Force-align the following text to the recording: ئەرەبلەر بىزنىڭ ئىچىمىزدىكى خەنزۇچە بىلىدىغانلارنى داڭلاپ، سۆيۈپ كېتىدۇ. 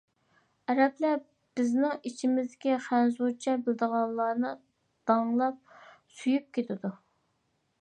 ئەرەبلەر 0.73 1.19
بىزنىڭ 1.59 2.07
ئىچىمىزدىكى 2.09 2.77
خەنزۇچە 2.85 3.53
بىلىدىغانلارنى 3.67 4.55
داڭلاپ، 5.11 5.77
سۆيۈپ 6.21 6.49
كېتىدۇ. 6.59 6.93